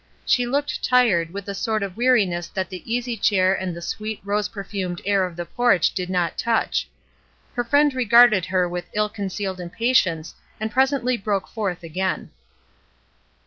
She 0.25 0.47
looked 0.47 0.83
tired, 0.83 1.29
with 1.31 1.45
the 1.45 1.53
sort 1.53 1.83
of 1.83 1.95
weariness 1.95 2.47
that 2.47 2.71
the 2.71 2.81
easy 2.91 3.15
chair 3.15 3.53
and 3.53 3.75
the 3.75 3.83
sweet, 3.83 4.19
rose 4.23 4.49
perfumed 4.49 4.99
air 5.05 5.25
of 5.27 5.35
the 5.35 5.45
porch 5.45 5.93
did 5.93 6.09
not 6.09 6.39
touch. 6.39 6.89
Her 7.53 7.63
friend 7.63 7.93
regarded 7.93 8.47
her 8.47 8.67
with 8.67 8.89
ill 8.95 9.09
con 9.09 9.27
cealed 9.27 9.59
impatience 9.59 10.33
and 10.59 10.71
presently 10.71 11.17
broke 11.17 11.47
forth 11.47 11.83
again. 11.83 12.31